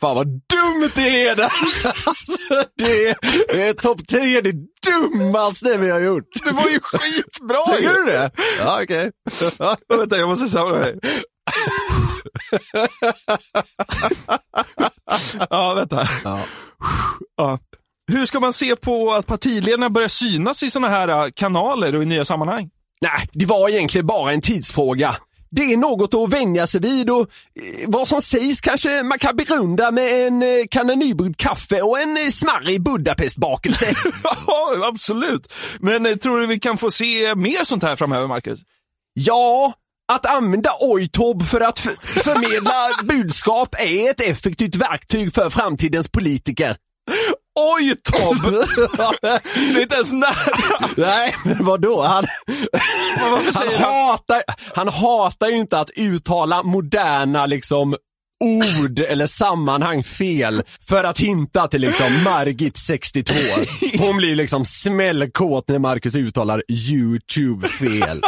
[0.00, 1.36] Fan vad dumt det är!
[1.36, 1.44] Det,
[2.06, 3.08] alltså, det
[3.68, 4.52] är, topp tre, det
[4.86, 6.24] dummaste vi har gjort.
[6.44, 8.30] Det var ju skitbra Tycker du det?
[8.58, 9.10] Ja, okej.
[9.88, 10.98] Vänta, jag måste samla mig.
[15.50, 16.08] ja, vänta.
[16.24, 16.40] Ja.
[17.36, 17.58] Ja.
[18.10, 22.02] Hur ska man se på att partiledarna börjar synas i såna här äh, kanaler och
[22.02, 22.70] i nya sammanhang?
[23.00, 25.16] Nej, det var egentligen bara en tidsfråga.
[25.50, 27.26] Det är något att vänja sig vid och eh,
[27.86, 32.16] vad som sägs kanske man kan begrunda med en eh, kanna nybryggd kaffe och en
[32.16, 33.94] eh, smarrig Budapestbakelse.
[34.46, 35.52] Ja, absolut.
[35.80, 38.60] Men tror du vi kan få se mer sånt här framöver, Marcus?
[39.14, 39.72] ja,
[40.12, 42.72] att använda Oitob för att förmedla
[43.04, 46.76] budskap är ett effektivt verktyg för framtidens politiker.
[47.78, 48.52] Oj, Tob!
[49.22, 50.88] det är inte ens nära.
[50.96, 52.02] Nej, men vadå?
[52.02, 52.24] Han,
[53.18, 54.42] han- hatar,
[54.74, 57.96] han hatar ju inte att uttala moderna liksom
[58.44, 63.34] ord eller sammanhang fel för att hinta till liksom Margit 62.
[63.98, 68.20] Hon blir liksom smällkåt när Marcus uttalar YouTube fel.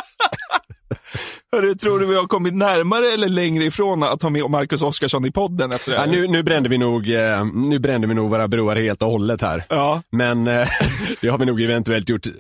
[1.57, 5.25] Hörru, tror du vi har kommit närmare eller längre ifrån att ha med Marcus Oskarsson
[5.27, 8.31] i podden efter det Ja, nu, nu, brände vi nog, eh, nu brände vi nog
[8.31, 9.65] våra broar helt och hållet här.
[9.69, 10.03] Ja.
[10.11, 10.69] Men eh,
[11.21, 12.33] det har vi nog eventuellt gjort eh,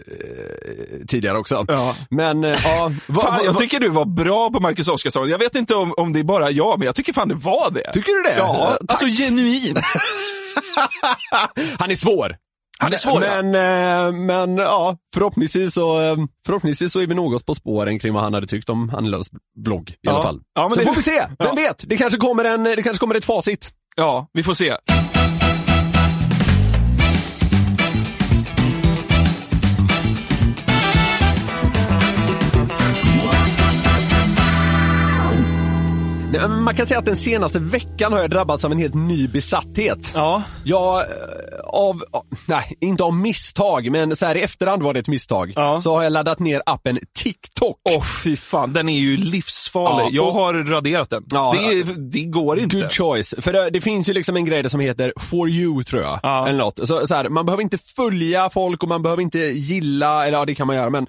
[1.08, 1.64] tidigare också.
[1.68, 1.96] Ja.
[2.10, 5.28] Men ja, vad- Fan, jag tycker du var bra på Marcus Oskarsson.
[5.28, 7.70] Jag vet inte om, om det är bara jag, men jag tycker fan det var
[7.70, 7.92] det.
[7.92, 8.36] Tycker du det?
[8.38, 8.90] Ja, Tack.
[9.02, 9.76] alltså genuin.
[11.78, 12.36] han är svår.
[12.78, 13.42] Han är svår, ja.
[13.42, 13.54] Men,
[14.06, 18.22] eh, men ja, förhoppningsvis så, eh, förhoppningsvis så är vi något på spåren kring vad
[18.22, 19.28] han hade tyckt om Annie Lööfs
[19.64, 20.12] blogg i Ja.
[20.12, 20.40] alla fall.
[20.54, 21.52] Ja, så det- får vi se, vem Ja.
[21.54, 21.84] vet?
[21.86, 23.70] Det kanske, kommer en, det kanske kommer ett facit.
[23.96, 24.74] Ja, vi får se.
[36.48, 40.12] Man kan säga att den senaste veckan har jag drabbats av en helt ny besatthet.
[40.14, 40.42] Ja.
[40.64, 41.02] Jag,
[41.72, 42.02] av,
[42.46, 45.52] nej, inte av misstag, men så här i efterhand var det ett misstag.
[45.56, 45.80] Ja.
[45.80, 47.78] Så har jag laddat ner appen TikTok.
[47.90, 50.04] Åh fy fan, den är ju livsfarlig.
[50.04, 51.24] Ja, jag och- har raderat den.
[51.30, 51.54] Ja.
[51.58, 52.76] det, det går inte.
[52.76, 53.34] Good choice.
[53.38, 56.20] För det, det finns ju liksom en grej som heter For you tror jag.
[56.22, 56.48] Ja.
[56.48, 56.88] Eller något.
[56.88, 60.44] Så, så här, man behöver inte följa folk och man behöver inte gilla, eller ja
[60.44, 61.06] det kan man göra men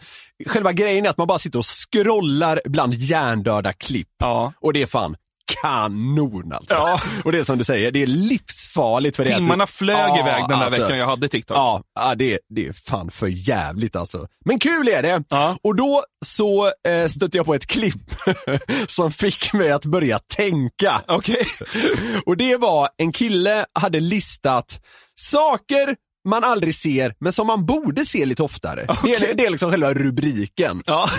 [0.47, 4.07] själva grejen är att man bara sitter och scrollar bland hjärndöda klipp.
[4.19, 4.53] Ja.
[4.61, 5.15] Och det är fan
[5.61, 6.73] kanon alltså.
[6.73, 6.99] Ja.
[7.23, 9.29] Och det är som du säger, det är livsfarligt för det.
[9.31, 10.81] att du- Timmarna flög Ja, iväg den där alltså.
[10.81, 11.57] veckan jag hade TikTok.
[11.57, 14.27] Ja, ja det, det är fan för jävligt alltså.
[14.45, 15.23] Men kul är det.
[15.29, 15.57] Ja.
[15.63, 18.11] Och då så eh, stötte jag på ett klipp
[18.87, 21.01] som fick mig att börja tänka.
[21.07, 21.45] Okej.
[22.25, 24.79] Och det var en kille hade listat
[25.15, 25.95] saker
[26.29, 28.85] man aldrig ser, men som man borde se lite oftare.
[29.03, 30.83] Det, är, det är liksom själva rubriken.
[30.85, 31.09] Ja.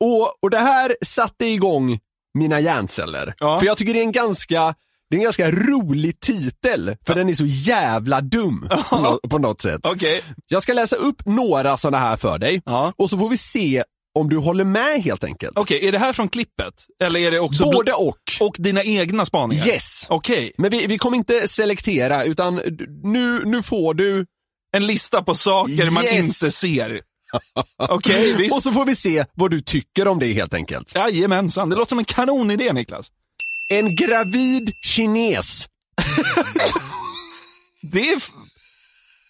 [0.00, 1.98] Och, och det här satte igång
[2.36, 3.34] mina hjärnceller.
[3.38, 3.58] Ja.
[3.58, 4.74] För jag tycker det är en ganska
[5.10, 9.60] Det är en ganska rolig titel, för den är så jävla dum på, på något
[9.60, 9.80] sätt.
[9.86, 10.22] Okej.
[10.48, 12.92] Jag ska läsa upp några sådana här för dig Ja.
[12.96, 13.84] och så får vi se
[14.18, 15.58] om du håller med helt enkelt.
[15.58, 16.74] Okej, är det här från klippet?
[17.04, 17.64] Eller är det också...
[17.64, 18.18] Både och.
[18.40, 19.66] Och dina egna spaningar?
[19.68, 20.06] Yes.
[20.08, 20.52] Okej.
[20.58, 22.54] Men vi, vi kommer inte selektera utan
[23.04, 24.26] nu, nu får du
[24.76, 26.14] En lista på saker man Yes.
[26.42, 27.00] inte ser.
[27.76, 28.56] Okej, visst.
[28.56, 30.94] och så får vi se vad du tycker om det helt enkelt.
[30.94, 33.10] Jajamensan, det låter som en kanonidé Niklas.
[33.72, 35.68] En gravid kines.
[37.92, 38.22] Det är,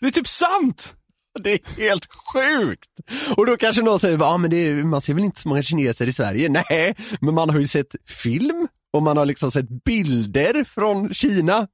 [0.01, 0.97] det är typ sant.
[1.43, 2.91] Det är helt sjukt!
[3.37, 5.63] Och då kanske någon säger, ja men det är, man ser väl inte så många
[5.63, 6.49] kineser i Sverige?
[6.49, 11.69] Nej, men man har ju sett film och man har liksom sett bilder från Kina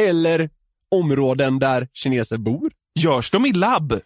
[0.00, 0.50] eller
[0.90, 2.72] områden där kineser bor.
[2.98, 3.92] Görs de i labb?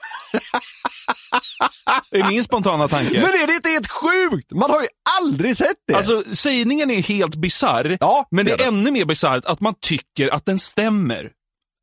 [2.10, 3.12] Det är min spontana tanke.
[3.14, 4.52] Men är det inte helt sjukt?
[4.52, 4.88] Man har ju
[5.20, 5.94] aldrig sett det!
[5.94, 9.60] Alltså, sägningen är helt bizarr, Ja, men det det är är ännu mer bisarrt att
[9.60, 11.32] man tycker att den stämmer.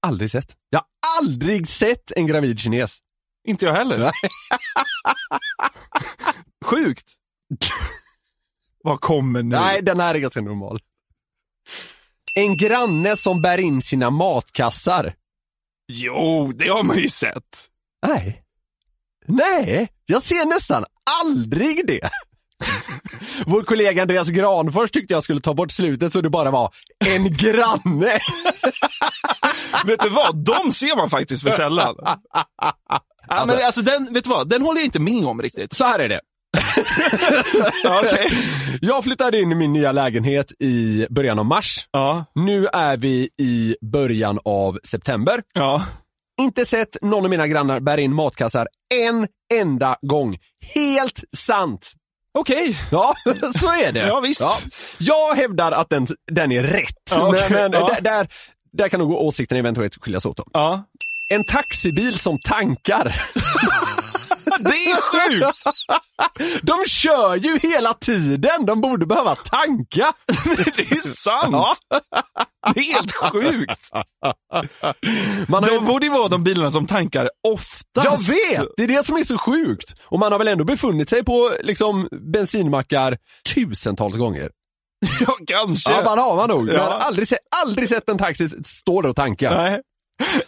[0.07, 0.55] aldrig sett.
[0.69, 0.85] Jag har
[1.19, 2.99] aldrig sett en gravid kines.
[3.47, 4.11] Inte jag heller.
[6.65, 7.11] Sjukt.
[8.83, 9.55] Vad kommer nu?
[9.55, 10.79] Nej, den här är ganska normal.
[12.35, 15.13] En granne som bär in sina matkassar.
[15.91, 17.67] Jo, det har man ju sett.
[18.07, 18.43] Nej.
[19.27, 20.85] Nej, jag ser nästan
[21.23, 22.09] aldrig det.
[23.45, 26.73] Vår kollega Andreas Granfors tyckte jag skulle ta bort slutet så det bara var
[27.05, 28.19] en granne.
[29.85, 30.35] vet du vad?
[30.35, 31.95] De ser man faktiskt för sällan.
[33.29, 34.49] Ja, men alltså den, vet du vad?
[34.49, 35.73] Den håller jag inte med om riktigt.
[35.73, 36.19] Så här är det.
[37.83, 38.29] Ja, okej.
[38.81, 41.87] Jag flyttade in i min nya lägenhet i början av mars.
[41.91, 45.41] Ja, Nu är vi i början av september.
[45.53, 45.85] ja.
[46.41, 48.67] Inte sett någon av mina grannar bära in matkassar
[49.07, 50.37] en enda gång.
[50.75, 51.91] Helt sant!
[52.33, 52.79] Okej.
[52.91, 53.13] Ja,
[53.59, 53.99] så är det.
[54.07, 54.43] Ja, visst.
[54.97, 57.47] Jag hävdar att den, den är rätt, Ja, okej.
[57.49, 57.87] men, men Ja.
[57.93, 58.27] där, där,
[58.73, 60.37] där kan nog åsikterna eventuellt skiljas åt.
[60.37, 60.43] Då.
[60.53, 60.83] Ja.
[61.33, 63.21] En taxibil som tankar.
[64.59, 65.63] Det är sjukt!
[66.61, 70.13] De kör ju hela tiden, de borde behöva tanka.
[70.75, 71.77] Det är sant!
[72.73, 73.89] Det är helt sjukt!
[75.47, 78.05] Man De ju, borde ju vara de bilarna som tankar oftast.
[78.05, 79.95] jag vet, det är det som är så sjukt.
[80.03, 83.17] Och man har väl ändå befunnit sig på liksom, bensinmackar
[83.55, 84.49] tusentals gånger.
[85.19, 85.91] Ja, kanske.
[85.91, 86.69] Ja, man har man nog.
[86.69, 86.73] Ja.
[86.73, 89.51] jag har aldrig sett, aldrig sett en taxi stå där och tanka.
[89.51, 89.81] Nej.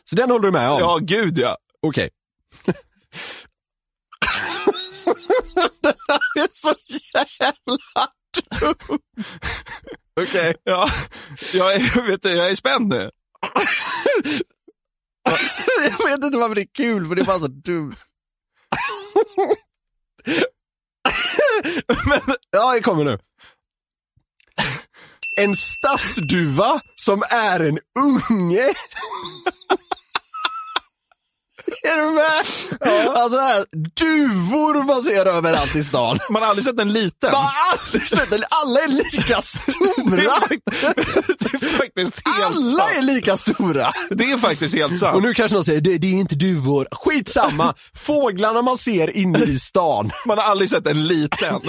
[0.04, 0.80] Så den håller du med om?
[0.80, 1.58] Ja, gud ja.
[1.88, 2.10] Okej.
[5.82, 6.75] det här är så
[7.13, 7.54] jävla
[8.60, 8.99] dumt.
[10.21, 10.56] Okej.
[10.63, 10.89] Ja,
[11.54, 13.12] jag är, vet du, jag är spänd nu.
[15.82, 17.95] Jag vet inte varför det är kul, för det är bara så dumt.
[22.06, 23.19] Men, ja, det kommer nu.
[25.38, 28.73] En stadsduva som är en unge.
[31.93, 33.17] Är du med?
[33.17, 36.19] Alltså här, duvor man ser överallt i stan.
[36.30, 37.32] Man har aldrig sett en liten.
[37.32, 38.39] Man har aldrig sett det.
[38.49, 40.39] Alla är lika Det är, stora.
[41.39, 43.06] det är faktiskt helt Alla är sant.
[43.06, 43.93] lika stora.
[44.10, 45.15] Det är faktiskt helt sant.
[45.15, 46.88] Och nu kanske någon säger, det, det är inte duvor.
[46.91, 47.73] Skitsamma.
[47.95, 50.12] Fåglarna man ser inne i stan.
[50.25, 51.54] Man har aldrig sett en liten.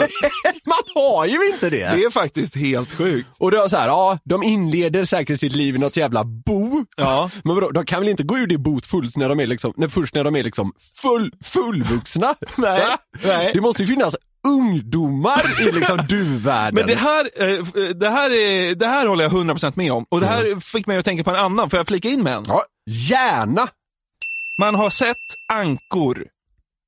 [0.67, 1.77] Man har ju inte det.
[1.97, 3.29] Det är faktiskt helt sjukt.
[3.39, 6.70] Och det är så här, ja, de inleder säkert sitt liv i något jävla bo.
[6.97, 7.31] Ja.
[7.45, 9.73] Men vadå, de kan väl inte gå ur det bot fullt när de är liksom,
[9.77, 12.35] när, först när de är liksom full, fullvuxna?
[12.57, 13.51] Nej, nej.
[13.55, 14.17] Det måste ju finnas
[14.49, 16.75] ungdomar i liksom duvvärlden.
[16.75, 17.65] Men det här, eh,
[17.95, 20.07] det, här är, det här håller jag 100% med om.
[20.09, 21.71] Och det här fick mig att tänka på en annan.
[21.71, 22.45] Får jag flika in med en?
[22.49, 23.69] Ja, gärna.
[24.61, 25.17] Man har sett
[25.53, 26.27] ankor.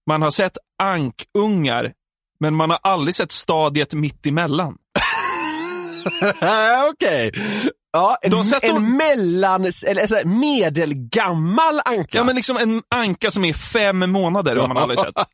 [0.07, 1.93] Man har sett ankungar.
[2.41, 4.77] Men man har aldrig sett stadiet mitt emellan.
[6.91, 7.33] Okej.
[7.93, 12.19] Ja, en, sett en dem- mellan, eller så här, medelgammal anka.
[12.19, 15.15] Ja, men liksom en anka som är fem månader har man aldrig sett.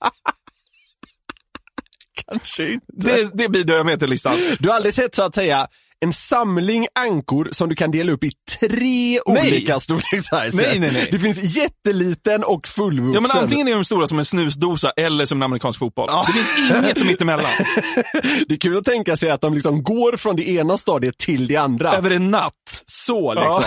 [2.28, 2.86] kanske inte.
[2.88, 4.36] Det, det bidrar jag med till listan.
[4.58, 5.68] Du har aldrig sett så att säga
[6.00, 10.56] en samling ankor som du kan dela upp i tre olika storlekssizer.
[10.56, 11.08] Nej, nej, nej.
[11.12, 13.14] Det finns jätteliten och fullvuxen.
[13.14, 16.08] Ja, men antingen är de stora som en snusdosa eller som en amerikansk fotboll.
[16.26, 17.50] Det finns inget mittemellan.
[18.48, 21.46] Det är kul att tänka sig att de liksom går från det ena stadiet till
[21.46, 21.92] det andra.
[21.92, 22.52] Över en natt.
[22.86, 23.64] Så liksom.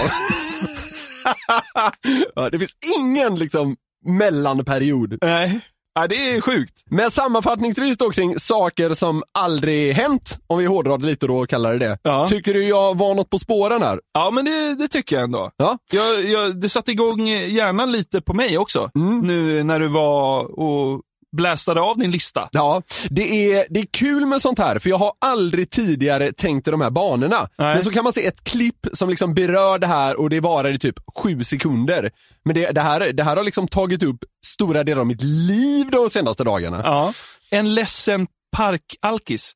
[2.36, 2.50] Ja.
[2.52, 5.18] det finns ingen liksom mellanperiod.
[5.22, 5.60] Nej.
[6.00, 6.84] Nej, det är sjukt.
[6.90, 11.50] Men sammanfattningsvis då kring saker som aldrig hänt, om vi hårdrar det lite då och
[11.50, 11.98] kallar det det.
[12.04, 12.28] Ja.
[12.28, 14.00] Tycker du jag var något på spåren här?
[14.14, 15.52] Ja, men det, det tycker jag ändå.
[15.58, 15.78] Ja.
[15.92, 18.90] Jag, jag, det satte igång hjärnan lite på mig också.
[19.24, 21.02] Nu när du var och
[21.32, 22.50] blastade av din lista.
[22.52, 26.68] Ja, det är, det är kul med sånt här för jag har aldrig tidigare tänkt
[26.68, 27.50] i de här banorna.
[27.58, 27.74] Nej.
[27.74, 30.74] Men så kan man se ett klipp som liksom berör det här och det varar
[30.74, 32.12] i typ sju sekunder.
[32.46, 35.90] Men det, det, här, det här har liksom tagit upp stora delar av mitt liv
[35.92, 36.82] de senaste dagarna.
[36.86, 37.14] Ja.
[37.52, 39.54] En ledsen parkalkis.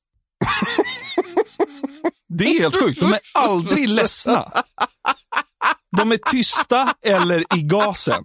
[2.27, 4.51] Det är helt sjukt, de är aldrig ledsna.
[5.97, 8.23] De är tysta eller i gasen.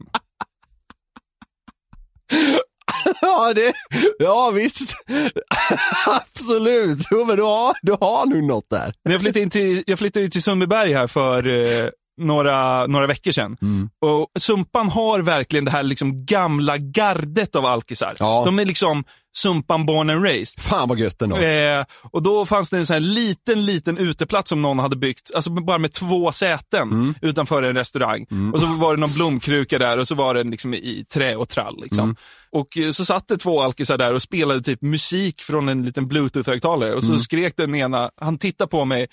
[3.30, 3.72] Ja, det,
[4.18, 4.94] ja visst.
[6.06, 6.98] Absolut.
[7.10, 8.92] Jo, men du har, du har nog något där.
[9.04, 11.88] När jag flyttade in till, jag flyttade in till Sundbyberg här för eh,
[12.20, 13.56] några, några veckor sedan.
[14.00, 18.16] Och Sumpan har verkligen det här liksom gamla gardet av alkisar.
[18.18, 18.42] Ja.
[18.46, 19.04] De är liksom
[19.36, 20.62] Sumpan born and raised.
[20.62, 21.36] Fan vad gött ändå.
[21.36, 25.30] Eh, och då fanns det en sån här liten, liten uteplats som någon hade byggt,
[25.34, 28.26] alltså bara med två säten utanför en restaurang.
[28.54, 31.48] Och så var det någon blomkruka där och så var den liksom i trä och
[31.48, 31.80] trall.
[31.82, 32.16] Liksom.
[32.52, 36.08] Och eh, så satt det två alkisar där och spelade typ musik från en liten
[36.08, 36.94] bluetooth-högtalare.
[36.94, 39.06] Och så skrek den ena, han tittade på mig,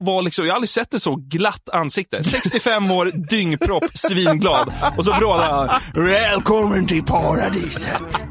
[0.00, 2.24] var liksom, jag har aldrig sett ett så glatt ansikte.
[2.24, 4.72] 65 år, dyngpropp, svinglad.
[4.96, 8.24] Och så vrålade han, Välkommen till paradiset.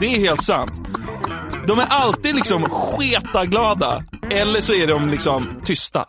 [0.00, 0.72] Det är helt sant.
[1.66, 4.04] De är alltid liksom sketaglada.
[4.30, 6.06] Eller så är de liksom tysta.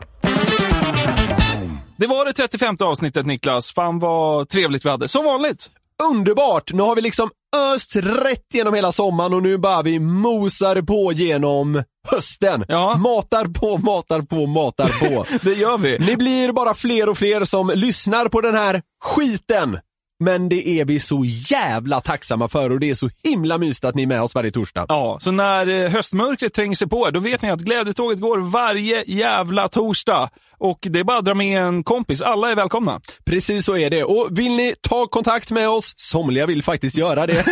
[1.97, 3.71] Det var det 35 avsnittet Niklas.
[3.73, 5.07] Fan vad trevligt vi hade.
[5.07, 5.69] Som vanligt.
[6.11, 6.73] Underbart!
[6.73, 7.29] Nu har vi liksom
[7.73, 12.65] öst rätt genom hela sommaren och nu bara vi mosar på genom hösten.
[12.67, 12.97] Ja.
[12.97, 15.25] Matar på, matar på, matar på.
[15.41, 15.99] Det gör vi.
[15.99, 19.77] Ni blir bara fler och fler som lyssnar på den här skiten.
[20.19, 23.95] Men det är vi så jävla tacksamma för och det är så himla mysigt att
[23.95, 24.85] ni är med oss varje torsdag.
[24.89, 29.03] Ja, så när eh, höstmörkret tränger sig på då vet ni att glädjetåget går varje
[29.07, 30.29] jävla torsdag.
[30.57, 32.21] Och det är bara att dra med en kompis.
[32.21, 33.01] Alla är välkomna.
[33.25, 34.03] Precis så är det.
[34.03, 37.45] Och vill ni ta kontakt med oss, somliga vill faktiskt göra det,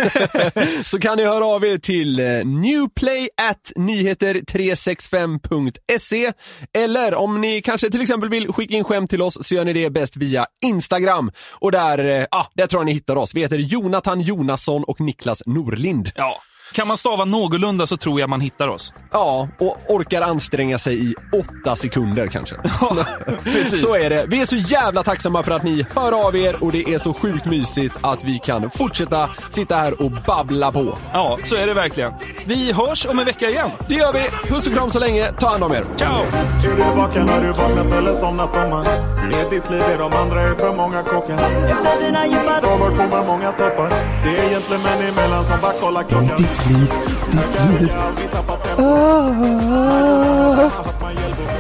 [0.86, 6.32] så kan ni höra av er till eh, newplay at nyheter365.se
[6.78, 9.74] eller om ni kanske till exempel vill skicka in skämt till oss så gör ni
[9.74, 11.32] det bäst via Instagram.
[11.52, 13.36] Och där, eh, ah, där tror jag ni hittar oss.
[13.36, 16.12] Vi heter Jonathan Jonasson och Niklas Norlind.
[16.16, 16.42] Ja.
[16.74, 18.94] Kan man stava någorlunda så tror jag man hittar oss.
[19.12, 22.56] Ja, och orkar anstränga sig i åtta sekunder kanske.
[23.44, 23.82] precis.
[23.82, 24.26] Så är det.
[24.28, 27.14] Vi är så jävla tacksamma för att ni hör av er och det är så
[27.14, 30.98] sjukt mysigt att vi kan fortsätta sitta här och babbla på.
[31.14, 32.14] Ja, så är det verkligen.
[32.46, 33.70] Vi hörs om en vecka igen.
[33.88, 34.50] Det gör vi.
[34.50, 35.32] Puss och kram så länge.
[35.32, 35.86] Ta hand om er.
[35.96, 36.10] Ciao!
[36.12, 38.84] Är du vaken har du vaknat eller somnat om man
[39.32, 43.28] Med ditt liv är de andra är för många kockar Efter dina djupa dagar kommer
[43.28, 43.90] många toppar
[44.24, 48.64] Det är egentligen män emellan som bara kollar klockan Verkar verkar aldrig tappat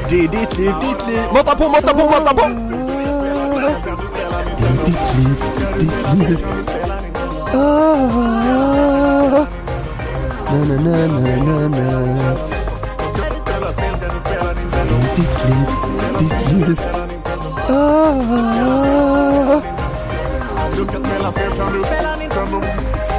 [0.09, 1.23] Det är ditt liv, ditt liv.
[1.33, 2.41] Måtta på, måtta på, måtta på!
[4.57, 5.37] Det är ditt liv,
[5.79, 6.39] ditt liv.
[10.45, 12.35] Na, na, na, na, na.
[13.39, 14.95] Spela spel, kan du spela Nintendo?
[20.75, 22.61] Du ska spela spel, kan du spela Nintendo?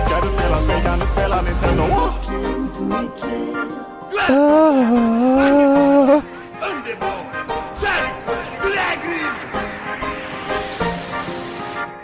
[0.09, 1.85] Kan du spela spel, kan du spela Nintendo?
[6.70, 7.20] Underbar!
[7.81, 8.44] Kärleksfull!
[8.62, 9.35] Belägring!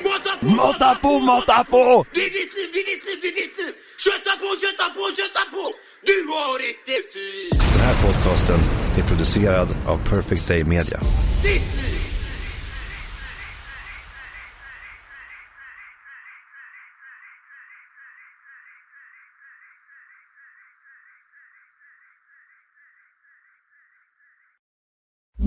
[0.05, 0.47] Mata på!
[0.47, 2.07] Mata på, mata på!
[2.13, 3.75] Det är ditt liv, det är ditt liv, det är ditt liv!
[3.99, 5.73] Kötta på, kötta på, kötta på!
[6.03, 7.61] Du har inte tid!
[7.73, 8.59] Den här podcasten
[8.99, 11.01] är producerad av Perfect Day Media.
[11.43, 11.90] Ditt liv!